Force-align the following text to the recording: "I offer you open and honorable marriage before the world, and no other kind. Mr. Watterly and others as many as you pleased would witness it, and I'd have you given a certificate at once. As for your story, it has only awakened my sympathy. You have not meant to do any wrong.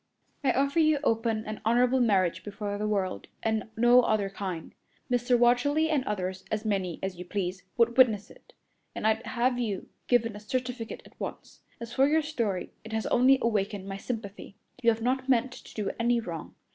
"I 0.43 0.51
offer 0.53 0.79
you 0.79 0.97
open 1.03 1.45
and 1.45 1.61
honorable 1.63 1.99
marriage 1.99 2.43
before 2.43 2.75
the 2.79 2.87
world, 2.87 3.27
and 3.43 3.69
no 3.77 4.01
other 4.01 4.31
kind. 4.31 4.73
Mr. 5.11 5.37
Watterly 5.37 5.91
and 5.91 6.03
others 6.05 6.43
as 6.49 6.65
many 6.65 6.97
as 7.03 7.17
you 7.19 7.23
pleased 7.25 7.61
would 7.77 7.97
witness 7.99 8.31
it, 8.31 8.53
and 8.95 9.05
I'd 9.05 9.23
have 9.27 9.59
you 9.59 9.89
given 10.07 10.35
a 10.35 10.39
certificate 10.39 11.03
at 11.05 11.19
once. 11.19 11.61
As 11.79 11.93
for 11.93 12.07
your 12.07 12.23
story, 12.23 12.71
it 12.83 12.93
has 12.93 13.05
only 13.05 13.37
awakened 13.43 13.87
my 13.87 13.97
sympathy. 13.97 14.55
You 14.81 14.89
have 14.89 15.03
not 15.03 15.29
meant 15.29 15.51
to 15.51 15.73
do 15.75 15.91
any 15.99 16.19
wrong. 16.19 16.55